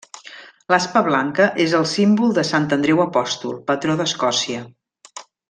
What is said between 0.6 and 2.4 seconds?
L'aspa blanca és el símbol